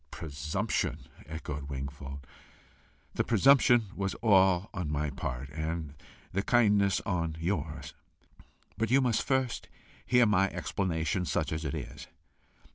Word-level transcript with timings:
"Presumption!" 0.09 1.05
echoed 1.27 1.69
Wingfold. 1.69 2.25
"The 3.13 3.23
presumption 3.23 3.89
was 3.95 4.15
all 4.15 4.71
on 4.73 4.91
my 4.91 5.11
part, 5.11 5.51
and 5.51 5.93
the 6.33 6.41
kindness 6.41 7.01
on 7.01 7.35
yours. 7.39 7.93
But 8.79 8.89
you 8.89 8.99
must 8.99 9.21
first 9.21 9.69
hear 10.03 10.25
my 10.25 10.49
explanation, 10.49 11.25
such 11.25 11.51
as 11.51 11.63
it 11.63 11.75
is. 11.75 12.07